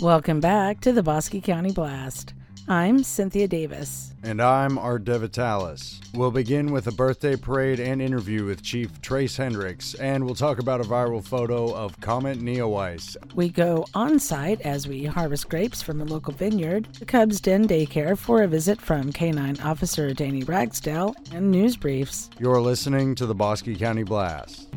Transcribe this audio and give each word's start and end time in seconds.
Welcome 0.00 0.38
back 0.38 0.80
to 0.82 0.92
the 0.92 1.02
Bosque 1.02 1.42
County 1.42 1.72
Blast. 1.72 2.32
I'm 2.68 3.02
Cynthia 3.02 3.48
Davis. 3.48 4.12
And 4.22 4.40
I'm 4.40 4.78
Art 4.78 5.02
DeVitalis. 5.02 5.98
We'll 6.14 6.30
begin 6.30 6.70
with 6.70 6.86
a 6.86 6.92
birthday 6.92 7.34
parade 7.34 7.80
and 7.80 8.00
interview 8.00 8.44
with 8.44 8.62
Chief 8.62 9.00
Trace 9.00 9.36
Hendricks, 9.36 9.94
and 9.94 10.24
we'll 10.24 10.36
talk 10.36 10.60
about 10.60 10.80
a 10.80 10.84
viral 10.84 11.24
photo 11.24 11.74
of 11.74 12.00
Comet 12.00 12.38
Neowise. 12.38 13.16
We 13.34 13.48
go 13.48 13.86
on 13.92 14.20
site 14.20 14.60
as 14.60 14.86
we 14.86 15.04
harvest 15.04 15.48
grapes 15.48 15.82
from 15.82 16.00
a 16.00 16.04
local 16.04 16.32
vineyard, 16.32 16.86
the 17.00 17.04
Cubs 17.04 17.40
Den 17.40 17.66
Daycare 17.66 18.16
for 18.16 18.44
a 18.44 18.46
visit 18.46 18.80
from 18.80 19.12
K9 19.12 19.64
Officer 19.64 20.14
Danny 20.14 20.44
Ragsdale, 20.44 21.16
and 21.32 21.50
news 21.50 21.76
briefs. 21.76 22.30
You're 22.38 22.60
listening 22.60 23.16
to 23.16 23.26
the 23.26 23.34
Bosque 23.34 23.76
County 23.76 24.04
Blast. 24.04 24.67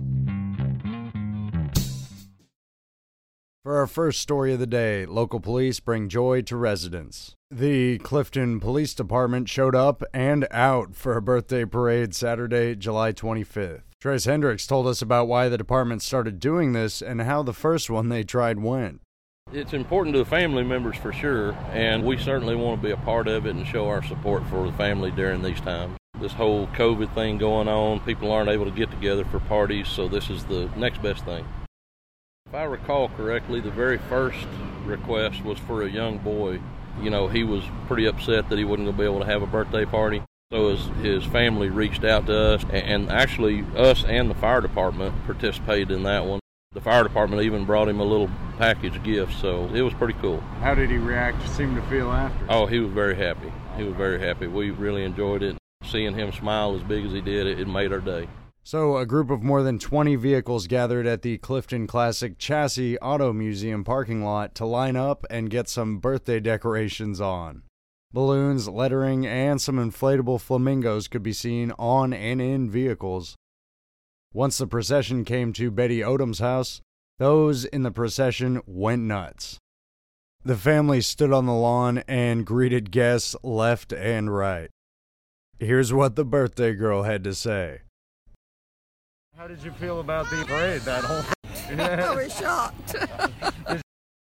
For 3.64 3.78
our 3.78 3.86
first 3.86 4.20
story 4.22 4.54
of 4.54 4.60
the 4.60 4.66
day, 4.66 5.06
local 5.06 5.40
police 5.40 5.80
bring 5.80 6.10
joy 6.10 6.42
to 6.44 6.58
residents. 6.58 7.36
The 7.52 8.00
Clifton 8.00 8.60
Police 8.60 8.96
Department 8.96 9.48
showed 9.50 9.76
up 9.76 10.02
and 10.16 10.48
out 10.50 10.96
for 10.96 11.16
a 11.16 11.22
birthday 11.22 11.66
parade 11.66 12.16
Saturday, 12.16 12.76
July 12.76 13.14
25th. 13.14 13.84
Trace 14.00 14.26
Hendricks 14.26 14.66
told 14.66 14.88
us 14.88 15.04
about 15.04 15.28
why 15.28 15.48
the 15.48 15.60
department 15.60 16.02
started 16.02 16.40
doing 16.40 16.74
this 16.74 17.04
and 17.04 17.22
how 17.22 17.44
the 17.44 17.54
first 17.54 17.88
one 17.88 18.10
they 18.10 18.24
tried 18.24 18.58
went. 18.58 19.02
It's 19.54 19.74
important 19.74 20.16
to 20.16 20.24
the 20.24 20.30
family 20.30 20.64
members 20.64 20.98
for 20.98 21.14
sure, 21.14 21.54
and 21.72 22.04
we 22.04 22.18
certainly 22.18 22.56
want 22.56 22.82
to 22.82 22.88
be 22.88 22.94
a 22.94 22.98
part 22.98 23.28
of 23.28 23.46
it 23.46 23.54
and 23.54 23.68
show 23.68 23.88
our 23.88 24.02
support 24.02 24.44
for 24.48 24.66
the 24.66 24.76
family 24.76 25.12
during 25.12 25.44
these 25.44 25.62
times. 25.62 25.98
This 26.20 26.34
whole 26.34 26.66
COVID 26.70 27.14
thing 27.14 27.38
going 27.38 27.68
on, 27.68 28.00
people 28.00 28.32
aren't 28.32 28.50
able 28.50 28.66
to 28.66 28.72
get 28.72 28.90
together 28.90 29.24
for 29.26 29.40
parties, 29.42 29.88
so 29.88 30.08
this 30.08 30.32
is 30.32 30.46
the 30.46 30.68
next 30.76 31.04
best 31.04 31.24
thing. 31.26 31.46
If 32.52 32.56
I 32.56 32.64
recall 32.66 33.08
correctly, 33.08 33.62
the 33.62 33.72
very 33.72 33.98
first 33.98 34.46
request 34.84 35.42
was 35.42 35.58
for 35.60 35.84
a 35.84 35.90
young 35.90 36.18
boy 36.18 36.60
you 37.00 37.10
know, 37.10 37.28
he 37.28 37.44
was 37.44 37.64
pretty 37.88 38.06
upset 38.06 38.50
that 38.50 38.58
he 38.58 38.66
wasn't 38.66 38.88
going 38.88 38.98
to 38.98 39.02
be 39.02 39.06
able 39.06 39.20
to 39.20 39.26
have 39.26 39.42
a 39.42 39.48
birthday 39.48 39.86
party. 39.86 40.22
So 40.52 40.70
his, 40.76 40.86
his 41.02 41.26
family 41.26 41.70
reached 41.70 42.04
out 42.04 42.28
to 42.28 42.38
us, 42.38 42.66
and 42.72 43.10
actually, 43.10 43.64
us 43.76 44.04
and 44.04 44.30
the 44.30 44.36
fire 44.36 44.60
department 44.60 45.16
participated 45.26 45.92
in 45.92 46.04
that 46.04 46.26
one. 46.26 46.42
The 46.74 46.82
fire 46.82 47.04
department 47.04 47.42
even 47.44 47.66
brought 47.66 47.88
him 47.88 48.00
a 48.00 48.04
little 48.04 48.30
package 48.58 49.02
gift, 49.04 49.40
so 49.40 49.70
it 49.74 49.82
was 49.82 49.94
pretty 49.94 50.14
cool. 50.20 50.42
How 50.60 50.76
did 50.76 50.90
he 50.90 50.98
react, 50.98 51.48
seem 51.50 51.76
to 51.76 51.82
feel 51.84 52.12
after? 52.12 52.46
Oh, 52.50 52.66
he 52.66 52.80
was 52.80 52.92
very 52.92 53.16
happy. 53.16 53.52
He 53.78 53.84
was 53.84 53.96
very 53.96 54.20
happy. 54.20 54.48
We 54.48 54.72
really 54.72 55.04
enjoyed 55.04 55.42
it. 55.42 55.58
Seeing 55.84 56.14
him 56.14 56.32
smile 56.32 56.76
as 56.76 56.84
big 56.84 57.06
as 57.06 57.12
he 57.12 57.22
did, 57.22 57.48
it, 57.48 57.60
it 57.60 57.68
made 57.68 57.92
our 57.94 58.00
day. 58.00 58.28
So, 58.64 58.98
a 58.98 59.08
group 59.08 59.32
of 59.32 59.42
more 59.42 59.64
than 59.64 59.80
20 59.80 60.16
vehicles 60.18 60.68
gathered 60.68 61.08
at 61.08 61.24
the 61.24 61.40
Clifton 61.40 61.88
Classic 61.88 62.38
Chassis 62.38 62.98
Auto 63.00 63.34
Museum 63.34 63.84
parking 63.84 64.24
lot 64.24 64.54
to 64.56 64.66
line 64.66 64.96
up 64.96 65.26
and 65.32 65.50
get 65.50 65.68
some 65.68 65.98
birthday 65.98 66.40
decorations 66.40 67.20
on. 67.20 67.64
Balloons, 68.14 68.68
lettering, 68.68 69.26
and 69.26 69.60
some 69.60 69.78
inflatable 69.78 70.40
flamingos 70.40 71.08
could 71.08 71.24
be 71.24 71.34
seen 71.34 71.72
on 71.80 72.14
and 72.14 72.40
in 72.40 72.70
vehicles. 72.70 73.36
Once 74.32 74.60
the 74.60 74.68
procession 74.68 75.26
came 75.26 75.54
to 75.54 75.72
Betty 75.72 76.02
Odom's 76.02 76.40
house, 76.40 76.82
those 77.18 77.66
in 77.66 77.84
the 77.84 77.92
procession 77.92 78.62
went 78.66 79.02
nuts. 79.02 79.58
The 80.44 80.56
family 80.56 81.02
stood 81.02 81.32
on 81.32 81.46
the 81.46 81.54
lawn 81.54 82.00
and 82.08 82.46
greeted 82.46 82.92
guests 82.92 83.36
left 83.44 83.92
and 83.92 84.34
right. 84.34 84.70
Here's 85.60 85.94
what 85.94 86.16
the 86.16 86.26
birthday 86.26 86.74
girl 86.74 87.04
had 87.04 87.24
to 87.24 87.34
say. 87.34 87.82
How 89.42 89.48
did 89.48 89.64
you 89.64 89.72
feel 89.72 90.02
about 90.02 90.30
the 90.30 90.46
parade? 90.46 90.82
That 90.82 91.04
whole. 91.04 91.24
thing? 91.24 91.80
I 91.80 92.14
was 92.14 92.38
shocked. 92.38 92.96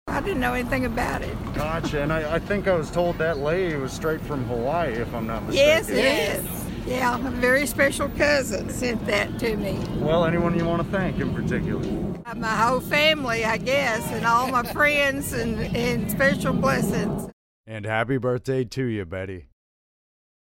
I 0.07 0.21
didn't 0.21 0.39
know 0.39 0.53
anything 0.53 0.85
about 0.85 1.23
it. 1.23 1.35
Gotcha. 1.55 2.03
And 2.03 2.13
I, 2.13 2.35
I, 2.35 2.37
think 2.37 2.67
I 2.67 2.75
was 2.75 2.91
told 2.91 3.17
that 3.17 3.39
lady 3.39 3.75
was 3.77 3.91
straight 3.91 4.21
from 4.21 4.43
Hawaii, 4.43 4.93
if 4.93 5.11
I'm 5.15 5.25
not 5.25 5.41
mistaken. 5.47 5.67
Yes, 5.67 5.89
yes. 5.89 6.65
Yeah, 6.85 7.15
a 7.15 7.31
very 7.31 7.65
special 7.65 8.09
cousin 8.09 8.69
sent 8.69 9.03
that 9.07 9.39
to 9.39 9.57
me. 9.57 9.79
Well, 9.95 10.23
anyone 10.23 10.55
you 10.55 10.65
want 10.65 10.83
to 10.83 10.95
thank 10.95 11.19
in 11.19 11.33
particular? 11.33 11.81
Uh, 12.27 12.35
my 12.35 12.55
whole 12.55 12.79
family, 12.79 13.43
I 13.43 13.57
guess, 13.57 14.07
and 14.11 14.23
all 14.23 14.51
my 14.51 14.61
friends, 14.71 15.33
and, 15.33 15.75
and 15.75 16.11
special 16.11 16.53
blessings. 16.53 17.31
And 17.65 17.85
happy 17.85 18.17
birthday 18.17 18.65
to 18.65 18.83
you, 18.83 19.03
Betty. 19.03 19.47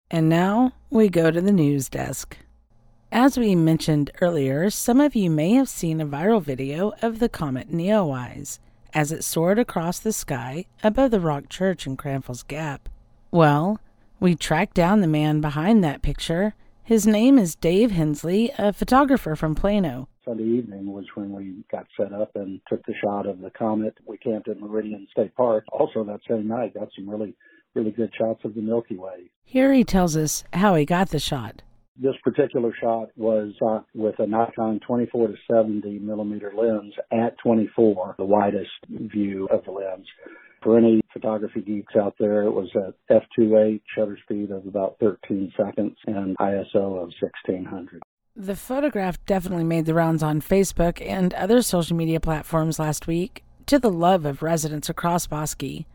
And 0.09 0.27
now 0.27 0.71
we 0.89 1.09
go 1.09 1.29
to 1.29 1.39
the 1.39 1.51
news 1.51 1.87
desk. 1.87 2.39
As 3.17 3.37
we 3.37 3.55
mentioned 3.55 4.11
earlier, 4.19 4.69
some 4.69 4.99
of 4.99 5.15
you 5.15 5.29
may 5.29 5.53
have 5.53 5.69
seen 5.69 6.01
a 6.01 6.05
viral 6.05 6.41
video 6.41 6.91
of 7.01 7.19
the 7.19 7.29
comet 7.29 7.71
Neowise 7.71 8.59
as 8.93 9.13
it 9.13 9.23
soared 9.23 9.57
across 9.57 9.99
the 9.99 10.11
sky 10.11 10.65
above 10.83 11.11
the 11.11 11.21
Rock 11.21 11.47
Church 11.47 11.87
in 11.87 11.95
Cranfill's 11.95 12.43
Gap. 12.43 12.89
Well, 13.31 13.79
we 14.19 14.35
tracked 14.35 14.73
down 14.73 14.99
the 14.99 15.07
man 15.07 15.39
behind 15.39 15.81
that 15.81 16.01
picture. 16.01 16.55
His 16.83 17.07
name 17.07 17.39
is 17.39 17.55
Dave 17.55 17.91
Hensley, 17.91 18.51
a 18.57 18.73
photographer 18.73 19.37
from 19.37 19.55
Plano. 19.55 20.09
Sunday 20.25 20.43
evening 20.43 20.91
was 20.91 21.05
when 21.15 21.31
we 21.31 21.63
got 21.71 21.87
set 21.95 22.11
up 22.11 22.35
and 22.35 22.59
took 22.67 22.85
the 22.85 22.95
shot 23.01 23.25
of 23.27 23.39
the 23.39 23.51
comet. 23.51 23.95
We 24.05 24.17
camped 24.17 24.49
at 24.49 24.59
Meridian 24.59 25.07
State 25.09 25.33
Park. 25.35 25.63
Also 25.71 26.03
that 26.03 26.19
same 26.27 26.49
night, 26.49 26.73
got 26.73 26.89
some 26.93 27.09
really, 27.09 27.33
really 27.75 27.91
good 27.91 28.11
shots 28.13 28.43
of 28.43 28.55
the 28.55 28.61
Milky 28.61 28.97
Way. 28.97 29.31
Here 29.45 29.71
he 29.71 29.85
tells 29.85 30.17
us 30.17 30.43
how 30.51 30.75
he 30.75 30.83
got 30.83 31.11
the 31.11 31.19
shot. 31.19 31.61
This 31.97 32.15
particular 32.23 32.73
shot 32.81 33.09
was 33.15 33.53
shot 33.57 33.85
with 33.93 34.19
a 34.19 34.27
Nikon 34.27 34.81
24 34.85 35.27
to 35.27 35.35
70 35.49 35.99
millimeter 35.99 36.51
lens 36.55 36.93
at 37.11 37.37
24, 37.39 38.15
the 38.17 38.25
widest 38.25 38.69
view 38.89 39.47
of 39.49 39.63
the 39.63 39.71
lens. 39.71 40.05
For 40.61 40.77
any 40.77 40.99
photography 41.13 41.61
geeks 41.61 41.95
out 41.95 42.15
there, 42.19 42.43
it 42.43 42.51
was 42.51 42.69
a 42.75 42.93
f2.8 43.13 43.81
shutter 43.95 44.17
speed 44.23 44.51
of 44.51 44.67
about 44.67 44.97
13 44.99 45.53
seconds 45.55 45.95
and 46.05 46.35
ISO 46.37 47.01
of 47.01 47.13
1600. 47.21 48.01
The 48.35 48.55
photograph 48.57 49.23
definitely 49.25 49.63
made 49.63 49.85
the 49.85 49.93
rounds 49.93 50.21
on 50.21 50.41
Facebook 50.41 51.01
and 51.01 51.33
other 51.35 51.61
social 51.61 51.95
media 51.95 52.19
platforms 52.19 52.77
last 52.77 53.07
week 53.07 53.45
to 53.67 53.79
the 53.79 53.91
love 53.91 54.25
of 54.25 54.43
residents 54.43 54.89
across 54.89 55.27
Bosque. 55.27 55.85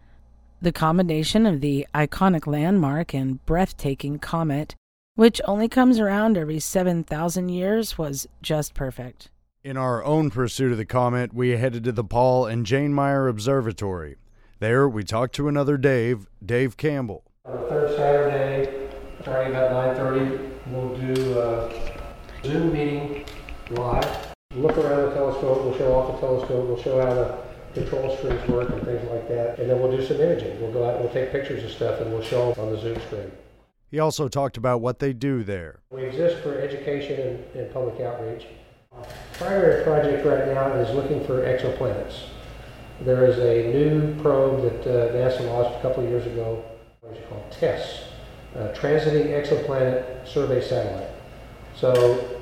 The 0.62 0.72
combination 0.72 1.44
of 1.44 1.60
the 1.60 1.86
iconic 1.94 2.46
landmark 2.46 3.12
and 3.12 3.44
breathtaking 3.44 4.18
comet 4.18 4.76
which 5.20 5.38
only 5.44 5.68
comes 5.68 6.00
around 6.00 6.38
every 6.38 6.58
7,000 6.58 7.50
years, 7.50 7.98
was 7.98 8.26
just 8.40 8.72
perfect. 8.72 9.28
In 9.62 9.76
our 9.76 10.02
own 10.02 10.30
pursuit 10.30 10.72
of 10.72 10.78
the 10.78 10.86
comet, 10.86 11.34
we 11.34 11.50
headed 11.50 11.84
to 11.84 11.92
the 11.92 12.02
Paul 12.02 12.46
and 12.46 12.64
Jane 12.64 12.94
Meyer 12.94 13.28
Observatory. 13.28 14.16
There, 14.60 14.88
we 14.88 15.04
talked 15.04 15.34
to 15.34 15.46
another 15.46 15.76
Dave, 15.76 16.26
Dave 16.42 16.78
Campbell. 16.78 17.24
On 17.44 17.52
the 17.52 17.68
third 17.68 17.96
Saturday, 17.98 18.88
starting 19.20 19.52
about 19.52 19.94
9.30, 19.98 20.52
we'll 20.68 20.96
do 20.96 21.38
a 21.38 21.70
Zoom 22.42 22.72
meeting 22.72 23.26
live. 23.72 24.32
Look 24.54 24.78
around 24.78 25.10
the 25.10 25.14
telescope, 25.14 25.64
we'll 25.64 25.76
show 25.76 25.92
off 25.96 26.14
the 26.14 26.26
telescope, 26.26 26.66
we'll 26.66 26.82
show 26.82 26.98
how 26.98 27.12
the 27.12 27.38
control 27.74 28.16
screens 28.16 28.48
work 28.48 28.70
and 28.70 28.82
things 28.84 29.06
like 29.10 29.28
that. 29.28 29.58
And 29.58 29.68
then 29.68 29.80
we'll 29.80 29.94
do 29.94 30.02
some 30.02 30.18
imaging. 30.18 30.62
We'll 30.62 30.72
go 30.72 30.88
out 30.88 30.94
and 30.94 31.04
we'll 31.04 31.12
take 31.12 31.30
pictures 31.30 31.62
of 31.62 31.72
stuff 31.72 32.00
and 32.00 32.10
we'll 32.10 32.22
show 32.22 32.54
them 32.54 32.64
on 32.64 32.72
the 32.72 32.80
Zoom 32.80 32.98
screen. 33.02 33.30
He 33.90 33.98
also 33.98 34.28
talked 34.28 34.56
about 34.56 34.80
what 34.80 35.00
they 35.00 35.12
do 35.12 35.42
there. 35.42 35.80
We 35.90 36.04
exist 36.04 36.44
for 36.44 36.56
education 36.60 37.20
and, 37.20 37.56
and 37.56 37.72
public 37.72 38.00
outreach. 38.00 38.46
Our 38.92 39.04
primary 39.32 39.82
project 39.82 40.24
right 40.24 40.46
now 40.46 40.72
is 40.74 40.94
looking 40.94 41.26
for 41.26 41.42
exoplanets. 41.42 42.20
There 43.00 43.24
is 43.26 43.38
a 43.38 43.72
new 43.72 44.14
probe 44.22 44.62
that 44.62 44.80
uh, 44.82 45.12
NASA 45.12 45.44
launched 45.46 45.76
a 45.78 45.82
couple 45.82 46.04
of 46.04 46.10
years 46.10 46.24
ago, 46.26 46.62
called? 47.00 47.50
TESS, 47.50 48.04
Transiting 48.54 49.26
Exoplanet 49.28 50.28
Survey 50.28 50.60
Satellite. 50.60 51.08
So, 51.74 52.38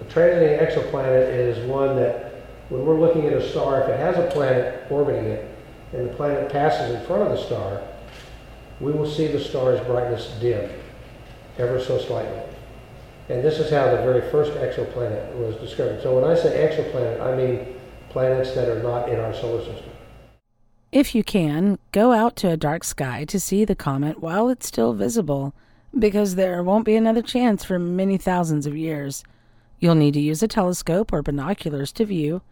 a 0.00 0.04
transiting 0.04 0.60
exoplanet 0.60 1.32
is 1.32 1.66
one 1.66 1.96
that, 1.96 2.44
when 2.68 2.86
we're 2.86 3.00
looking 3.00 3.26
at 3.26 3.32
a 3.32 3.48
star, 3.50 3.82
if 3.82 3.88
it 3.88 3.98
has 3.98 4.16
a 4.18 4.30
planet 4.30 4.84
orbiting 4.88 5.24
it, 5.24 5.48
and 5.92 6.08
the 6.08 6.14
planet 6.14 6.50
passes 6.52 6.94
in 6.94 7.04
front 7.06 7.22
of 7.22 7.30
the 7.30 7.42
star, 7.42 7.82
we 8.80 8.92
will 8.92 9.08
see 9.08 9.26
the 9.26 9.40
star's 9.40 9.80
brightness 9.86 10.36
dim 10.40 10.70
ever 11.58 11.80
so 11.80 11.98
slightly. 11.98 12.42
And 13.28 13.42
this 13.42 13.58
is 13.58 13.70
how 13.70 13.90
the 13.90 14.02
very 14.02 14.30
first 14.30 14.52
exoplanet 14.52 15.34
was 15.36 15.56
discovered. 15.56 16.02
So 16.02 16.18
when 16.18 16.30
I 16.30 16.34
say 16.34 16.68
exoplanet, 16.68 17.20
I 17.20 17.36
mean 17.36 17.66
planets 18.10 18.54
that 18.54 18.68
are 18.68 18.82
not 18.82 19.08
in 19.08 19.18
our 19.18 19.32
solar 19.32 19.64
system. 19.64 19.90
If 20.90 21.14
you 21.14 21.24
can, 21.24 21.78
go 21.92 22.12
out 22.12 22.36
to 22.36 22.50
a 22.50 22.56
dark 22.56 22.84
sky 22.84 23.24
to 23.24 23.40
see 23.40 23.64
the 23.64 23.74
comet 23.74 24.20
while 24.20 24.50
it's 24.50 24.66
still 24.66 24.92
visible, 24.92 25.54
because 25.98 26.34
there 26.34 26.62
won't 26.62 26.84
be 26.84 26.96
another 26.96 27.22
chance 27.22 27.64
for 27.64 27.78
many 27.78 28.18
thousands 28.18 28.66
of 28.66 28.76
years. 28.76 29.24
You'll 29.78 29.94
need 29.94 30.14
to 30.14 30.20
use 30.20 30.42
a 30.42 30.48
telescope 30.48 31.12
or 31.12 31.22
binoculars 31.22 31.92
to 31.92 32.04
view. 32.04 32.42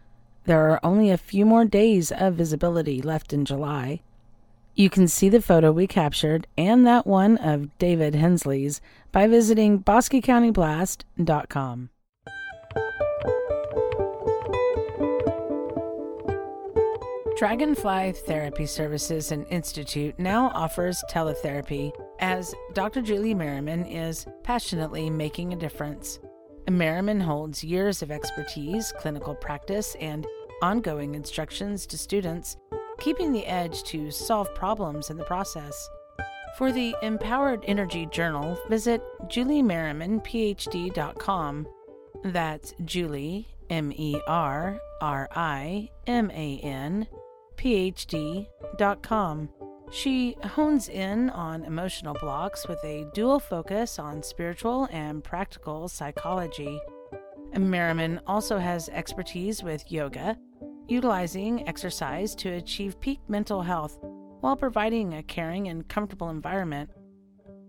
There 0.45 0.71
are 0.71 0.79
only 0.83 1.11
a 1.11 1.17
few 1.17 1.45
more 1.45 1.65
days 1.65 2.11
of 2.11 2.33
visibility 2.33 3.01
left 3.01 3.31
in 3.31 3.45
July. 3.45 4.01
You 4.73 4.89
can 4.89 5.07
see 5.07 5.29
the 5.29 5.41
photo 5.41 5.71
we 5.71 5.87
captured 5.87 6.47
and 6.57 6.87
that 6.87 7.05
one 7.05 7.37
of 7.37 7.77
David 7.77 8.15
Hensley's 8.15 8.81
by 9.11 9.27
visiting 9.27 9.83
bosquecountyblast.com. 9.83 11.89
Dragonfly 17.37 18.13
Therapy 18.27 18.65
Services 18.67 19.31
and 19.31 19.47
Institute 19.49 20.17
now 20.19 20.51
offers 20.53 21.03
teletherapy 21.09 21.91
as 22.19 22.53
Dr. 22.73 23.01
Julie 23.01 23.33
Merriman 23.33 23.83
is 23.85 24.27
passionately 24.43 25.09
making 25.09 25.51
a 25.51 25.55
difference. 25.55 26.19
Merriman 26.69 27.19
holds 27.19 27.63
years 27.63 28.03
of 28.03 28.11
expertise, 28.11 28.93
clinical 28.99 29.33
practice, 29.33 29.95
and 29.99 30.27
ongoing 30.61 31.15
instructions 31.15 31.87
to 31.87 31.97
students, 31.97 32.57
keeping 33.01 33.33
the 33.33 33.45
edge 33.47 33.83
to 33.83 34.09
solve 34.11 34.55
problems 34.55 35.09
in 35.09 35.17
the 35.17 35.25
process. 35.25 35.89
For 36.57 36.71
the 36.71 36.95
Empowered 37.01 37.65
Energy 37.67 38.05
Journal, 38.05 38.57
visit 38.69 39.01
juliemerrimanphd.com. 39.23 41.67
That's 42.23 42.73
Julie, 42.85 43.47
M 43.69 43.91
E 43.95 44.21
R 44.27 44.79
R 45.01 45.27
I 45.35 45.89
M 46.05 46.29
A 46.31 46.59
N, 46.59 47.07
PhD.com. 47.55 49.49
She 49.91 50.37
hones 50.43 50.87
in 50.87 51.31
on 51.31 51.65
emotional 51.65 52.15
blocks 52.21 52.67
with 52.67 52.77
a 52.83 53.09
dual 53.13 53.39
focus 53.39 53.97
on 53.97 54.21
spiritual 54.23 54.87
and 54.91 55.23
practical 55.23 55.87
psychology. 55.87 56.79
Merriman 57.57 58.21
also 58.27 58.59
has 58.59 58.89
expertise 58.89 59.63
with 59.63 59.91
yoga, 59.91 60.37
utilizing 60.91 61.65
exercise 61.69 62.35
to 62.35 62.49
achieve 62.49 62.99
peak 62.99 63.21
mental 63.29 63.61
health 63.61 63.97
while 64.41 64.57
providing 64.57 65.13
a 65.13 65.23
caring 65.23 65.69
and 65.69 65.87
comfortable 65.87 66.29
environment. 66.29 66.89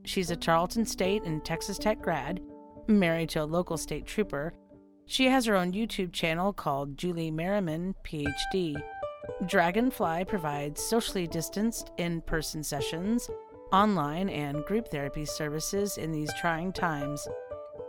She's 0.05 0.33
a 0.33 0.37
Tarleton 0.37 0.85
State 0.85 1.23
and 1.23 1.45
Texas 1.45 1.79
Tech 1.79 2.03
grad, 2.03 2.41
married 2.89 3.29
to 3.31 3.43
a 3.43 3.45
local 3.45 3.77
state 3.77 4.07
trooper. 4.07 4.53
She 5.07 5.27
has 5.27 5.47
her 5.47 5.55
own 5.55 5.73
YouTube 5.73 6.13
channel 6.13 6.53
called 6.53 6.99
Julie 6.99 7.31
Merriman, 7.31 7.95
PhD. 8.05 8.83
Dragonfly 9.47 10.25
provides 10.25 10.83
socially 10.83 11.29
distanced 11.29 11.93
in 11.99 12.23
person 12.23 12.65
sessions, 12.65 13.31
online, 13.73 14.29
and 14.31 14.65
group 14.65 14.89
therapy 14.89 15.25
services 15.25 15.97
in 15.97 16.11
these 16.11 16.31
trying 16.41 16.73
times. 16.73 17.29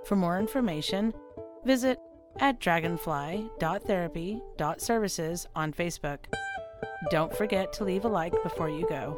For 0.06 0.15
more 0.15 0.39
information, 0.39 1.12
visit 1.65 1.97
at 2.39 2.59
dragonfly.therapy.services 2.59 5.47
on 5.56 5.74
Facebook. 5.74 6.19
Don't 7.09 7.35
forget 7.35 7.74
to 7.74 7.83
leave 7.83 8.06
a 8.06 8.07
like 8.07 8.31
before 8.44 8.69
you 8.69 8.88
go. 8.88 9.18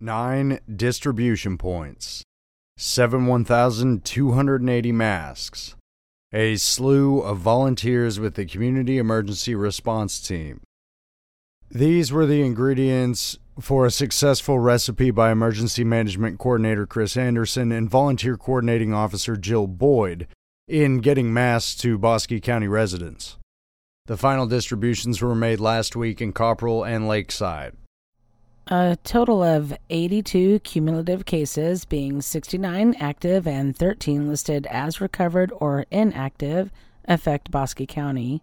Nine 0.00 0.60
distribution 0.74 1.58
points, 1.58 2.22
seven 2.76 3.26
1,280 3.26 4.92
masks, 4.92 5.74
a 6.32 6.56
slew 6.56 7.20
of 7.20 7.38
volunteers 7.38 8.20
with 8.20 8.34
the 8.34 8.46
Community 8.46 8.98
Emergency 8.98 9.54
Response 9.54 10.26
Team. 10.26 10.60
These 11.70 12.12
were 12.12 12.26
the 12.26 12.42
ingredients 12.42 13.38
for 13.60 13.84
a 13.84 13.90
successful 13.90 14.58
recipe 14.58 15.10
by 15.10 15.32
Emergency 15.32 15.82
Management 15.82 16.38
Coordinator 16.38 16.86
Chris 16.86 17.16
Anderson 17.16 17.72
and 17.72 17.90
Volunteer 17.90 18.36
Coordinating 18.36 18.94
Officer 18.94 19.36
Jill 19.36 19.66
Boyd 19.66 20.28
in 20.68 20.98
getting 20.98 21.32
masks 21.32 21.74
to 21.80 21.98
Bosque 21.98 22.40
County 22.42 22.68
residents. 22.68 23.36
The 24.06 24.16
final 24.16 24.46
distributions 24.46 25.20
were 25.20 25.34
made 25.34 25.60
last 25.60 25.96
week 25.96 26.20
in 26.20 26.32
Kopperl 26.32 26.88
and 26.88 27.08
Lakeside. 27.08 27.74
A 28.68 28.96
total 29.02 29.42
of 29.42 29.76
82 29.90 30.60
cumulative 30.60 31.24
cases, 31.24 31.84
being 31.84 32.20
69 32.20 32.94
active 33.00 33.46
and 33.46 33.74
13 33.76 34.28
listed 34.28 34.66
as 34.66 35.00
recovered 35.00 35.50
or 35.56 35.86
inactive, 35.90 36.70
affect 37.06 37.50
Bosque 37.50 37.86
County. 37.88 38.42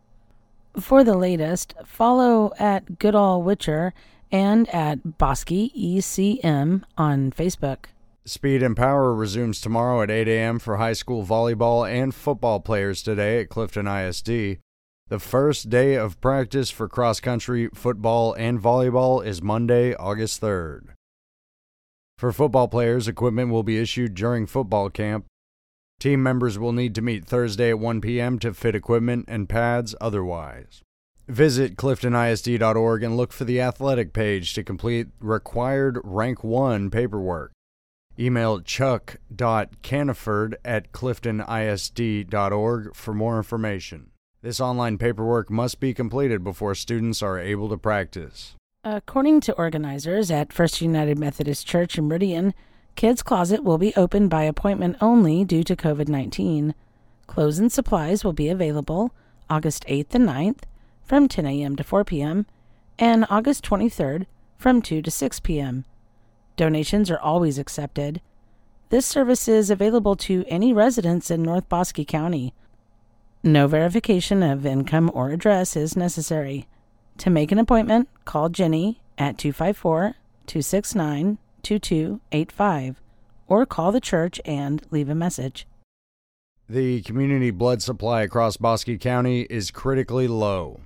For 0.80 1.04
the 1.04 1.16
latest, 1.16 1.74
follow 1.86 2.52
at 2.60 3.00
Goodall 3.00 3.44
Witcher 3.44 3.94
and 4.32 4.68
at 4.74 5.18
Bosque 5.18 5.50
ECM 5.50 6.84
on 6.98 7.32
Facebook. 7.32 7.86
Speed 8.26 8.64
and 8.64 8.76
Power 8.76 9.14
resumes 9.14 9.62
tomorrow 9.62 10.02
at 10.02 10.10
8 10.10 10.28
a.m. 10.28 10.58
for 10.58 10.78
high 10.78 10.94
school 10.94 11.24
volleyball 11.24 11.88
and 11.88 12.14
football 12.14 12.60
players 12.60 13.04
today 13.04 13.42
at 13.42 13.50
Clifton 13.50 13.88
ISD. 13.88 14.60
The 15.08 15.20
first 15.20 15.70
day 15.70 15.94
of 15.94 16.20
practice 16.20 16.72
for 16.72 16.90
cross 16.90 17.20
country, 17.20 17.70
football, 17.76 18.34
and 18.34 18.60
volleyball 18.60 19.24
is 19.24 19.44
Monday, 19.44 19.94
August 19.94 20.42
3rd. 20.42 20.96
For 22.18 22.32
football 22.32 22.68
players, 22.68 23.08
equipment 23.08 23.52
will 23.52 23.62
be 23.62 23.78
issued 23.78 24.16
during 24.16 24.48
football 24.48 24.90
camp. 24.90 25.26
Team 26.00 26.24
members 26.24 26.58
will 26.58 26.72
need 26.72 26.96
to 26.96 27.04
meet 27.04 27.26
Thursday 27.26 27.70
at 27.70 27.78
1 27.78 28.02
p.m. 28.02 28.40
to 28.40 28.56
fit 28.56 28.74
equipment 28.74 29.26
and 29.28 29.48
pads 29.48 29.94
otherwise. 30.02 30.82
Visit 31.28 31.76
cliftonisd.org 31.76 33.02
and 33.02 33.18
look 33.18 33.34
for 33.34 33.46
the 33.46 33.60
athletic 33.60 34.14
page 34.14 34.54
to 34.54 34.64
complete 34.64 35.08
required 35.20 36.00
Rank 36.04 36.44
1 36.44 36.92
paperwork. 36.92 37.52
Email 38.20 38.62
chuck.caniford 38.62 40.54
at 40.64 40.92
cliftonisd.org 40.92 42.96
for 42.96 43.14
more 43.16 43.38
information. 43.38 44.12
This 44.44 44.60
online 44.60 45.00
paperwork 45.00 45.50
must 45.50 45.80
be 45.80 45.96
completed 45.96 46.44
before 46.44 46.76
students 46.76 47.24
are 47.24 47.40
able 47.40 47.70
to 47.70 47.78
practice. 47.78 48.54
According 48.84 49.40
to 49.42 49.54
organizers 49.54 50.30
at 50.30 50.54
First 50.54 50.80
United 50.80 51.18
Methodist 51.18 51.66
Church 51.66 51.98
in 51.98 52.08
Meridian, 52.08 52.54
Kids 52.96 53.24
Closet 53.24 53.64
will 53.64 53.80
be 53.80 53.96
open 53.96 54.30
by 54.30 54.44
appointment 54.44 54.96
only 55.02 55.44
due 55.44 55.64
to 55.64 55.76
COVID 55.76 56.08
19. 56.08 56.76
Clothes 57.26 57.58
and 57.58 57.72
supplies 57.72 58.24
will 58.24 58.34
be 58.34 58.48
available 58.48 59.12
August 59.50 59.88
8th 59.88 60.14
and 60.14 60.30
9th 60.30 60.60
from 61.06 61.28
10 61.28 61.46
a.m. 61.46 61.76
to 61.76 61.84
4 61.84 62.04
p.m. 62.04 62.46
and 62.98 63.26
August 63.30 63.64
23rd 63.64 64.26
from 64.58 64.82
2 64.82 65.02
to 65.02 65.12
6 65.12 65.40
p.m. 65.42 65.86
Donations 66.56 67.12
are 67.12 67.20
always 67.20 67.58
accepted. 67.58 68.22
This 68.90 69.06
service 69.06 69.48
is 69.48 69.70
available 69.70 70.16
to 70.18 70.46
any 70.48 70.74
residents 70.74 71.30
in 71.30 71.44
North 71.44 71.68
Bosque 71.70 72.06
County. 72.08 72.54
No 73.44 73.68
verification 73.68 74.42
of 74.42 74.66
income 74.66 75.12
or 75.14 75.30
address 75.30 75.76
is 75.76 75.96
necessary. 75.96 76.68
To 77.20 77.30
make 77.30 77.52
an 77.52 77.60
appointment, 77.60 78.10
call 78.26 78.50
Jenny 78.50 79.02
at 79.18 79.38
254 79.38 80.16
269 80.48 81.38
2285 81.64 83.02
or 83.48 83.66
call 83.66 83.92
the 83.92 84.02
church 84.02 84.40
and 84.46 84.82
leave 84.92 85.10
a 85.10 85.16
message. 85.16 85.68
The 86.68 87.02
community 87.02 87.52
blood 87.52 87.82
supply 87.82 88.24
across 88.24 88.58
Bosque 88.58 89.00
County 89.00 89.42
is 89.50 89.70
critically 89.70 90.28
low. 90.28 90.82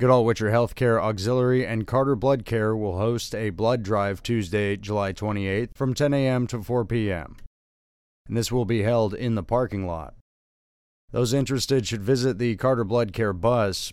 Goodall 0.00 0.24
Witcher 0.24 0.48
Healthcare 0.48 0.98
Auxiliary 0.98 1.66
and 1.66 1.86
Carter 1.86 2.16
Blood 2.16 2.46
Care 2.46 2.74
will 2.74 2.96
host 2.96 3.34
a 3.34 3.50
blood 3.50 3.82
drive 3.82 4.22
Tuesday, 4.22 4.78
July 4.78 5.12
28th 5.12 5.74
from 5.74 5.92
10 5.92 6.14
a.m. 6.14 6.46
to 6.46 6.62
4 6.62 6.86
p.m. 6.86 7.36
And 8.26 8.34
this 8.34 8.50
will 8.50 8.64
be 8.64 8.82
held 8.82 9.12
in 9.12 9.34
the 9.34 9.42
parking 9.42 9.86
lot. 9.86 10.14
Those 11.10 11.34
interested 11.34 11.86
should 11.86 12.00
visit 12.00 12.38
the 12.38 12.56
Carter 12.56 12.82
Blood 12.82 13.12
Care 13.12 13.34
bus. 13.34 13.92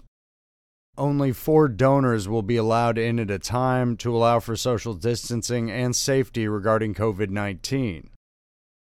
Only 0.97 1.33
four 1.33 1.67
donors 1.67 2.29
will 2.29 2.41
be 2.41 2.55
allowed 2.55 2.97
in 2.97 3.19
at 3.19 3.29
a 3.29 3.37
time 3.37 3.97
to 3.97 4.15
allow 4.15 4.39
for 4.39 4.55
social 4.55 4.93
distancing 4.93 5.69
and 5.69 5.93
safety 5.93 6.47
regarding 6.47 6.93
COVID 6.93 7.31
19. 7.31 8.11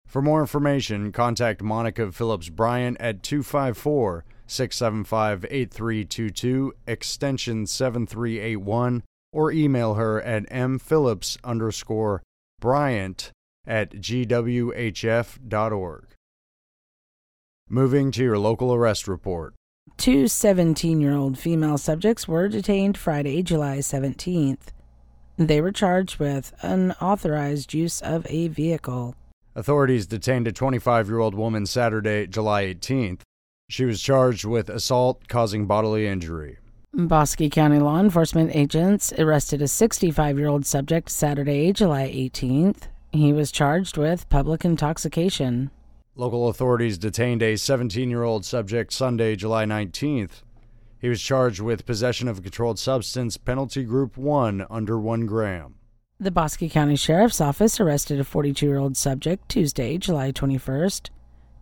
For 0.07 0.23
more 0.23 0.41
information, 0.41 1.13
contact 1.13 1.61
Monica 1.61 2.11
Phillips 2.11 2.49
Bryant 2.49 2.97
at 2.99 3.23
254 3.23 4.25
675 4.53 5.47
8322, 5.47 6.75
extension 6.87 7.67
7381, 7.67 9.03
or 9.33 9.51
email 9.51 9.95
her 9.95 10.21
at 10.23 10.49
mphillips 10.51 11.39
underscore 11.43 12.23
Bryant 12.61 13.33
at 13.67 13.91
gwhf.org. 13.93 14.75
Moving 17.69 18.11
to 18.13 18.23
your 18.23 18.39
local 18.39 18.75
arrest 18.75 19.09
report. 19.09 19.55
Two 19.97 20.29
17 20.29 21.01
year 21.01 21.15
old 21.15 21.39
female 21.39 21.79
subjects 21.79 22.29
were 22.29 22.49
detained 22.49 22.99
Friday, 22.99 23.43
July 23.43 23.79
17th. 23.79 24.69
They 25.37 25.61
were 25.61 25.73
charged 25.73 26.19
with 26.19 26.53
unauthorized 26.63 27.73
use 27.73 28.01
of 28.03 28.27
a 28.29 28.49
vehicle. 28.49 29.17
Authorities 29.55 30.07
detained 30.07 30.47
a 30.47 30.53
25 30.53 31.09
year 31.09 31.19
old 31.19 31.35
woman 31.35 31.67
Saturday, 31.67 32.27
July 32.27 32.65
18th. 32.65 33.21
She 33.73 33.87
was 33.87 34.03
charged 34.03 34.45
with 34.45 34.69
assault 34.69 35.29
causing 35.29 35.65
bodily 35.65 36.07
injury. 36.07 36.59
Bosque 36.93 37.51
County 37.51 37.79
law 37.79 38.01
enforcement 38.01 38.55
agents 38.55 39.15
arrested 39.15 39.63
a 39.63 39.67
65 39.67 40.39
year 40.39 40.49
old 40.49 40.67
subject 40.67 41.09
Saturday, 41.09 41.73
July 41.73 42.11
18th. 42.11 42.89
He 43.13 43.33
was 43.33 43.51
charged 43.51 43.97
with 43.97 44.29
public 44.29 44.67
intoxication. 44.67 45.71
Local 46.17 46.51
authorities 46.51 46.99
detained 46.99 47.43
a 47.43 47.57
17 47.57 48.11
year 48.11 48.25
old 48.25 48.45
subject 48.45 48.93
Sunday, 48.93 49.37
July 49.37 49.65
19th. 49.65 50.43
He 50.99 51.09
was 51.09 51.23
charged 51.23 51.61
with 51.61 51.87
possession 51.87 52.29
of 52.29 52.41
a 52.41 52.43
controlled 52.43 52.79
substance, 52.79 53.39
penalty 53.39 53.85
group 53.85 54.19
1, 54.19 54.67
under 54.69 54.99
1 54.99 55.25
gram. 55.25 55.77
The 56.21 56.31
Bosque 56.31 56.69
County 56.71 56.97
Sheriff's 56.97 57.41
Office 57.41 57.81
arrested 57.81 58.21
a 58.21 58.25
42 58.25 58.67
year 58.67 58.77
old 58.77 58.99
subject 58.99 59.49
Tuesday, 59.49 59.97
July 59.97 60.31
21st. 60.31 61.09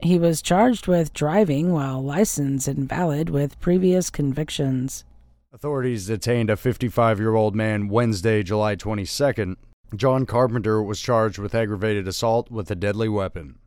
He 0.03 0.19
was 0.19 0.41
charged 0.41 0.87
with 0.87 1.13
driving 1.13 1.73
while 1.73 2.03
license 2.03 2.67
invalid 2.67 3.29
with 3.29 3.61
previous 3.61 4.09
convictions. 4.09 5.05
Authorities 5.53 6.07
detained 6.07 6.49
a 6.49 6.57
55 6.57 7.19
year 7.19 7.35
old 7.35 7.55
man 7.55 7.89
Wednesday, 7.89 8.43
July 8.43 8.77
22nd. 8.77 9.57
John 9.95 10.25
Carpenter 10.25 10.83
was 10.83 11.01
charged 11.01 11.39
with 11.39 11.55
aggravated 11.55 12.09
assault 12.09 12.51
with 12.51 12.71
a 12.71 12.77
deadly 12.77 13.09
weapon. 13.09 13.59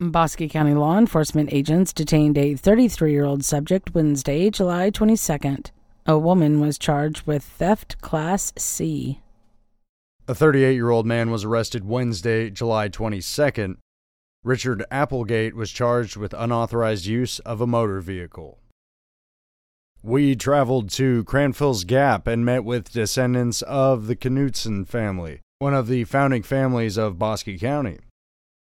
Bosque 0.00 0.48
County 0.50 0.74
law 0.74 0.98
enforcement 0.98 1.52
agents 1.52 1.92
detained 1.92 2.36
a 2.36 2.54
33 2.54 3.12
year 3.12 3.24
old 3.24 3.44
subject 3.44 3.94
Wednesday, 3.94 4.50
July 4.50 4.90
22nd. 4.90 5.70
A 6.06 6.18
woman 6.18 6.60
was 6.60 6.78
charged 6.78 7.26
with 7.26 7.44
theft 7.44 8.00
class 8.00 8.52
C. 8.56 9.20
A 10.26 10.34
38 10.34 10.74
year 10.74 10.90
old 10.90 11.06
man 11.06 11.30
was 11.30 11.44
arrested 11.44 11.84
Wednesday, 11.84 12.50
July 12.50 12.88
22nd. 12.88 13.76
Richard 14.46 14.84
Applegate 14.92 15.56
was 15.56 15.72
charged 15.72 16.16
with 16.16 16.32
unauthorized 16.32 17.04
use 17.04 17.40
of 17.40 17.60
a 17.60 17.66
motor 17.66 18.00
vehicle. 18.00 18.60
We 20.04 20.36
traveled 20.36 20.88
to 20.90 21.24
Cranfill's 21.24 21.82
Gap 21.82 22.28
and 22.28 22.44
met 22.44 22.62
with 22.62 22.92
descendants 22.92 23.62
of 23.62 24.06
the 24.06 24.14
Knutson 24.14 24.86
family, 24.86 25.40
one 25.58 25.74
of 25.74 25.88
the 25.88 26.04
founding 26.04 26.44
families 26.44 26.96
of 26.96 27.18
Bosque 27.18 27.58
County. 27.58 27.98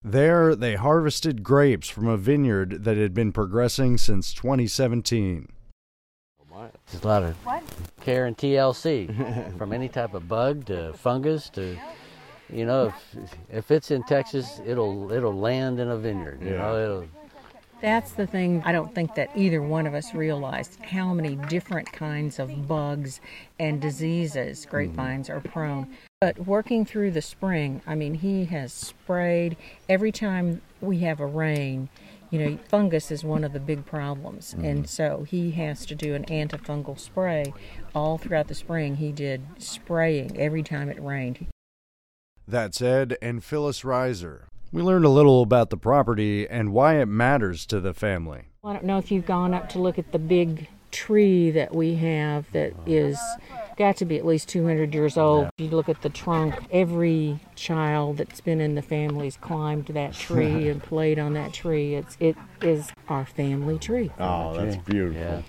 There, 0.02 0.56
they 0.56 0.74
harvested 0.74 1.44
grapes 1.44 1.88
from 1.88 2.08
a 2.08 2.16
vineyard 2.16 2.82
that 2.82 2.96
had 2.96 3.14
been 3.14 3.30
progressing 3.30 3.96
since 3.96 4.34
2017. 4.34 5.52
There's 6.90 7.04
a 7.04 7.06
lot 7.06 7.22
of 7.22 7.36
care 8.00 8.26
and 8.26 8.36
TLC, 8.36 9.56
from 9.56 9.72
any 9.72 9.88
type 9.88 10.14
of 10.14 10.26
bug 10.26 10.64
to 10.66 10.94
fungus 10.94 11.48
to, 11.50 11.78
you 12.52 12.64
know, 12.64 12.92
if, 13.14 13.36
if 13.50 13.70
it's 13.70 13.90
in 13.90 14.02
Texas, 14.04 14.60
it'll 14.66 15.12
it'll 15.12 15.34
land 15.34 15.80
in 15.80 15.88
a 15.88 15.96
vineyard. 15.96 16.40
You 16.42 16.56
know, 16.56 16.82
it'll 16.82 17.08
That's 17.80 18.12
the 18.12 18.26
thing 18.26 18.62
I 18.64 18.72
don't 18.72 18.94
think 18.94 19.14
that 19.14 19.30
either 19.34 19.62
one 19.62 19.86
of 19.86 19.94
us 19.94 20.14
realized 20.14 20.80
how 20.82 21.14
many 21.14 21.36
different 21.36 21.92
kinds 21.92 22.38
of 22.38 22.68
bugs 22.68 23.20
and 23.58 23.80
diseases 23.80 24.66
grapevines 24.66 25.28
mm-hmm. 25.28 25.38
are 25.38 25.50
prone. 25.50 25.96
But 26.20 26.46
working 26.46 26.84
through 26.84 27.12
the 27.12 27.22
spring, 27.22 27.80
I 27.86 27.94
mean, 27.94 28.14
he 28.14 28.44
has 28.46 28.72
sprayed 28.72 29.56
every 29.88 30.12
time 30.12 30.60
we 30.80 30.98
have 30.98 31.20
a 31.20 31.26
rain. 31.26 31.88
You 32.30 32.38
know, 32.38 32.58
fungus 32.68 33.10
is 33.10 33.24
one 33.24 33.42
of 33.42 33.52
the 33.52 33.58
big 33.58 33.86
problems, 33.86 34.52
and 34.52 34.64
mm-hmm. 34.64 34.84
so 34.84 35.24
he 35.24 35.50
has 35.52 35.84
to 35.86 35.96
do 35.96 36.14
an 36.14 36.26
antifungal 36.26 36.96
spray 37.00 37.52
all 37.92 38.18
throughout 38.18 38.46
the 38.46 38.54
spring. 38.54 38.96
He 38.96 39.10
did 39.10 39.42
spraying 39.58 40.38
every 40.38 40.62
time 40.62 40.88
it 40.90 41.02
rained. 41.02 41.46
That's 42.50 42.82
Ed 42.82 43.16
and 43.22 43.44
Phyllis 43.44 43.82
Reiser. 43.82 44.46
We 44.72 44.82
learned 44.82 45.04
a 45.04 45.08
little 45.08 45.40
about 45.42 45.70
the 45.70 45.76
property 45.76 46.48
and 46.48 46.72
why 46.72 47.00
it 47.00 47.06
matters 47.06 47.64
to 47.66 47.78
the 47.78 47.94
family. 47.94 48.48
I 48.64 48.72
don't 48.72 48.84
know 48.84 48.98
if 48.98 49.12
you've 49.12 49.24
gone 49.26 49.54
up 49.54 49.68
to 49.70 49.78
look 49.78 50.00
at 50.00 50.10
the 50.10 50.18
big 50.18 50.68
tree 50.90 51.52
that 51.52 51.72
we 51.72 51.94
have 51.94 52.50
that 52.50 52.72
is 52.86 53.16
got 53.76 53.96
to 53.98 54.04
be 54.04 54.16
at 54.18 54.26
least 54.26 54.48
200 54.48 54.92
years 54.92 55.16
old. 55.16 55.46
If 55.46 55.52
you 55.64 55.70
look 55.70 55.88
at 55.88 56.02
the 56.02 56.08
trunk, 56.08 56.56
every 56.72 57.38
child 57.54 58.16
that's 58.16 58.40
been 58.40 58.60
in 58.60 58.74
the 58.74 58.82
family's 58.82 59.36
climbed 59.36 59.86
that 59.86 60.12
tree 60.14 60.68
and 60.68 60.82
played 60.82 61.20
on 61.20 61.34
that 61.34 61.52
tree. 61.52 61.94
It's 61.94 62.16
it 62.18 62.36
is 62.60 62.90
our 63.08 63.24
family 63.24 63.78
tree. 63.78 64.10
Oh, 64.18 64.54
that's 64.54 64.76
beautiful. 64.76 65.20
yeah. 65.22 65.42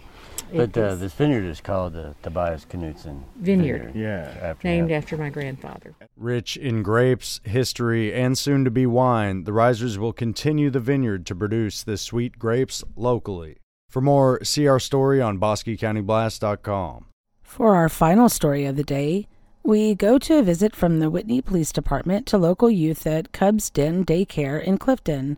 It 0.52 0.74
But 0.74 0.78
uh, 0.78 0.96
this 0.96 1.14
vineyard 1.14 1.46
is 1.46 1.62
called 1.62 1.94
the 1.94 2.14
Tobias 2.24 2.66
Knudsen 2.66 3.24
Vineyard. 3.38 3.96
Yeah. 3.96 4.34
After 4.42 4.68
named 4.68 4.92
him. 4.92 4.98
after 4.98 5.18
my 5.18 5.30
grandfather. 5.30 5.96
Rich 6.18 6.58
in 6.58 6.84
grapes, 6.84 7.40
history, 7.44 8.14
and 8.14 8.38
soon 8.38 8.66
to 8.66 8.72
be 8.72 8.86
wine, 8.86 9.46
the 9.46 9.54
Risers 9.54 9.98
will 9.98 10.14
continue 10.14 10.70
the 10.70 10.80
vineyard 10.80 11.26
to 11.28 11.36
produce 11.36 11.84
the 11.84 11.98
sweet 11.98 12.38
grapes 12.38 12.84
locally. 12.96 13.58
For 13.90 14.02
more, 14.02 14.44
see 14.44 14.68
our 14.68 14.80
story 14.80 15.22
on 15.22 15.40
BosqueCountyBlast.com. 15.40 17.06
For 17.44 17.76
our 17.76 17.90
final 17.90 18.30
story 18.30 18.66
of 18.66 18.76
the 18.76 18.84
day, 18.84 19.28
we 19.64 19.94
go 19.96 20.18
to 20.18 20.40
a 20.40 20.44
visit 20.44 20.76
from 20.76 21.00
the 21.00 21.10
Whitney 21.10 21.42
Police 21.42 21.72
Department 21.72 22.26
to 22.28 22.38
local 22.38 22.70
youth 22.70 23.06
at 23.06 23.32
Cubs 23.32 23.70
Den 23.70 24.04
Daycare 24.04 24.62
in 24.62 24.78
Clifton. 24.78 25.38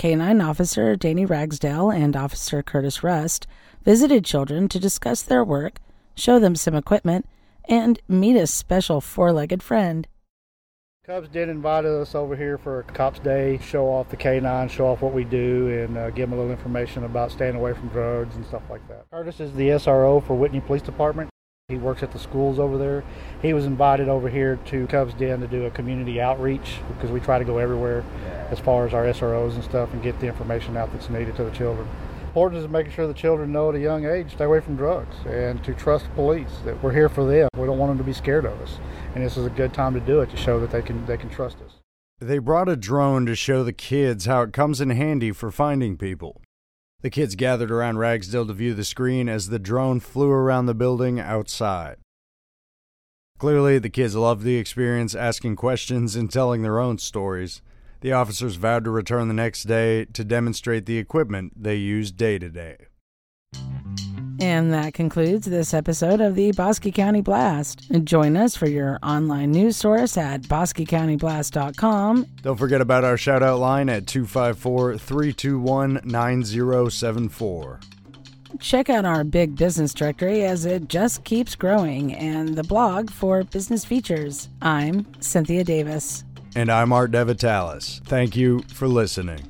K9 0.00 0.42
Officer 0.42 0.96
Danny 0.96 1.26
Ragsdale 1.26 1.90
and 1.90 2.16
Officer 2.16 2.62
Curtis 2.62 3.02
Rust 3.02 3.46
visited 3.84 4.24
children 4.24 4.66
to 4.68 4.80
discuss 4.80 5.20
their 5.20 5.44
work, 5.44 5.78
show 6.14 6.38
them 6.38 6.56
some 6.56 6.74
equipment, 6.74 7.28
and 7.66 8.00
meet 8.08 8.34
a 8.34 8.46
special 8.46 9.02
four 9.02 9.30
legged 9.30 9.62
friend. 9.62 10.08
Cubs 11.04 11.28
did 11.28 11.50
invite 11.50 11.84
us 11.84 12.14
over 12.14 12.34
here 12.34 12.56
for 12.56 12.84
Cops 12.84 13.18
Day, 13.18 13.58
show 13.62 13.88
off 13.88 14.08
the 14.08 14.16
K9, 14.16 14.70
show 14.70 14.86
off 14.86 15.02
what 15.02 15.12
we 15.12 15.24
do, 15.24 15.68
and 15.68 15.98
uh, 15.98 16.08
give 16.08 16.30
them 16.30 16.38
a 16.38 16.40
little 16.40 16.50
information 16.50 17.04
about 17.04 17.30
staying 17.30 17.56
away 17.56 17.74
from 17.74 17.88
drugs 17.88 18.36
and 18.36 18.46
stuff 18.46 18.62
like 18.70 18.88
that. 18.88 19.04
Curtis 19.10 19.38
is 19.38 19.52
the 19.52 19.68
SRO 19.68 20.26
for 20.26 20.34
Whitney 20.34 20.60
Police 20.60 20.80
Department. 20.80 21.28
He 21.70 21.76
works 21.76 22.02
at 22.02 22.12
the 22.12 22.18
schools 22.18 22.58
over 22.58 22.76
there. 22.76 23.04
He 23.40 23.52
was 23.52 23.64
invited 23.64 24.08
over 24.08 24.28
here 24.28 24.58
to 24.66 24.86
Cubs 24.88 25.14
Den 25.14 25.40
to 25.40 25.46
do 25.46 25.64
a 25.64 25.70
community 25.70 26.20
outreach 26.20 26.78
because 26.88 27.10
we 27.10 27.20
try 27.20 27.38
to 27.38 27.44
go 27.44 27.58
everywhere 27.58 28.04
as 28.50 28.58
far 28.58 28.86
as 28.86 28.92
our 28.92 29.04
SROs 29.04 29.54
and 29.54 29.62
stuff 29.62 29.92
and 29.92 30.02
get 30.02 30.18
the 30.20 30.26
information 30.26 30.76
out 30.76 30.92
that's 30.92 31.08
needed 31.08 31.36
to 31.36 31.44
the 31.44 31.50
children. 31.52 31.88
Important 32.26 32.62
is 32.62 32.68
making 32.68 32.92
sure 32.92 33.06
the 33.06 33.14
children 33.14 33.50
know 33.50 33.70
at 33.70 33.74
a 33.74 33.80
young 33.80 34.04
age 34.04 34.32
stay 34.32 34.44
away 34.44 34.60
from 34.60 34.76
drugs 34.76 35.16
and 35.26 35.62
to 35.64 35.74
trust 35.74 36.12
police 36.14 36.58
that 36.64 36.80
we're 36.82 36.92
here 36.92 37.08
for 37.08 37.24
them. 37.24 37.48
We 37.56 37.66
don't 37.66 37.78
want 37.78 37.90
them 37.90 37.98
to 37.98 38.04
be 38.04 38.12
scared 38.12 38.44
of 38.44 38.60
us, 38.60 38.78
and 39.14 39.24
this 39.24 39.36
is 39.36 39.46
a 39.46 39.50
good 39.50 39.72
time 39.72 39.94
to 39.94 40.00
do 40.00 40.20
it 40.20 40.30
to 40.30 40.36
show 40.36 40.60
that 40.60 40.70
they 40.70 40.82
can 40.82 41.04
they 41.06 41.16
can 41.16 41.28
trust 41.28 41.56
us. 41.64 41.80
They 42.20 42.38
brought 42.38 42.68
a 42.68 42.76
drone 42.76 43.26
to 43.26 43.34
show 43.34 43.64
the 43.64 43.72
kids 43.72 44.26
how 44.26 44.42
it 44.42 44.52
comes 44.52 44.80
in 44.80 44.90
handy 44.90 45.32
for 45.32 45.50
finding 45.50 45.96
people. 45.96 46.40
The 47.02 47.10
kids 47.10 47.34
gathered 47.34 47.70
around 47.70 47.98
Ragsdale 47.98 48.46
to 48.46 48.52
view 48.52 48.74
the 48.74 48.84
screen 48.84 49.28
as 49.28 49.48
the 49.48 49.58
drone 49.58 50.00
flew 50.00 50.30
around 50.30 50.66
the 50.66 50.74
building 50.74 51.18
outside. 51.18 51.96
Clearly, 53.38 53.78
the 53.78 53.88
kids 53.88 54.14
loved 54.14 54.42
the 54.42 54.56
experience, 54.56 55.14
asking 55.14 55.56
questions 55.56 56.14
and 56.14 56.30
telling 56.30 56.60
their 56.60 56.78
own 56.78 56.98
stories. 56.98 57.62
The 58.02 58.12
officers 58.12 58.56
vowed 58.56 58.84
to 58.84 58.90
return 58.90 59.28
the 59.28 59.34
next 59.34 59.64
day 59.64 60.04
to 60.06 60.24
demonstrate 60.24 60.84
the 60.84 60.98
equipment 60.98 61.54
they 61.56 61.76
use 61.76 62.12
day 62.12 62.38
to 62.38 62.50
day. 62.50 62.76
And 64.40 64.72
that 64.72 64.94
concludes 64.94 65.46
this 65.46 65.74
episode 65.74 66.20
of 66.22 66.34
the 66.34 66.52
Bosque 66.52 66.92
County 66.94 67.20
Blast. 67.20 67.90
Join 68.04 68.38
us 68.38 68.56
for 68.56 68.66
your 68.68 68.98
online 69.02 69.50
news 69.52 69.76
source 69.76 70.16
at 70.16 70.42
bosquecountyblast.com 70.42 72.26
Don't 72.42 72.56
forget 72.56 72.80
about 72.80 73.04
our 73.04 73.18
shout 73.18 73.42
out 73.42 73.58
line 73.58 73.90
at 73.90 74.06
254 74.06 74.96
321 74.96 76.00
9074. 76.04 77.80
Check 78.58 78.90
out 78.90 79.04
our 79.04 79.24
big 79.24 79.56
business 79.56 79.92
directory 79.94 80.44
as 80.44 80.64
it 80.64 80.88
just 80.88 81.24
keeps 81.24 81.54
growing 81.54 82.14
and 82.14 82.56
the 82.56 82.64
blog 82.64 83.10
for 83.10 83.44
business 83.44 83.84
features. 83.84 84.48
I'm 84.62 85.06
Cynthia 85.20 85.64
Davis. 85.64 86.24
And 86.56 86.70
I'm 86.70 86.92
Art 86.92 87.12
Devitalis. 87.12 88.02
Thank 88.04 88.36
you 88.36 88.60
for 88.68 88.88
listening. 88.88 89.40